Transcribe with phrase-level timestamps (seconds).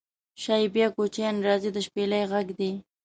[0.43, 2.71] شایي بیا کوچیان راځي د شپیلۍ غږدی